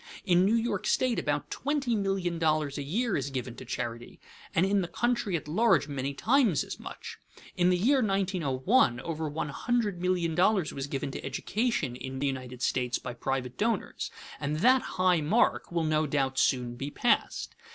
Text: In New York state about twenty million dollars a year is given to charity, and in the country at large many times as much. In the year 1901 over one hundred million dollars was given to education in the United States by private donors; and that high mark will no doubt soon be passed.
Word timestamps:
In 0.25 0.43
New 0.45 0.55
York 0.55 0.87
state 0.87 1.19
about 1.19 1.51
twenty 1.51 1.95
million 1.95 2.39
dollars 2.39 2.79
a 2.79 2.81
year 2.81 3.15
is 3.15 3.29
given 3.29 3.55
to 3.57 3.65
charity, 3.65 4.19
and 4.55 4.65
in 4.65 4.81
the 4.81 4.87
country 4.87 5.35
at 5.37 5.47
large 5.47 5.87
many 5.87 6.11
times 6.15 6.63
as 6.63 6.79
much. 6.79 7.19
In 7.55 7.69
the 7.69 7.77
year 7.77 8.01
1901 8.01 8.99
over 9.01 9.29
one 9.29 9.49
hundred 9.49 10.01
million 10.01 10.33
dollars 10.33 10.73
was 10.73 10.87
given 10.87 11.11
to 11.11 11.23
education 11.23 11.95
in 11.95 12.17
the 12.17 12.25
United 12.25 12.63
States 12.63 12.97
by 12.97 13.13
private 13.13 13.59
donors; 13.59 14.09
and 14.39 14.61
that 14.61 14.81
high 14.97 15.21
mark 15.21 15.71
will 15.71 15.83
no 15.83 16.07
doubt 16.07 16.39
soon 16.39 16.73
be 16.75 16.89
passed. 16.89 17.53